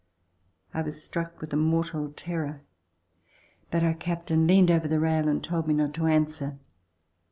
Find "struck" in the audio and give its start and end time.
1.03-1.39